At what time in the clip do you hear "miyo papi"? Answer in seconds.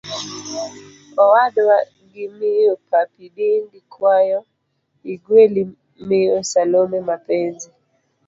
2.37-3.25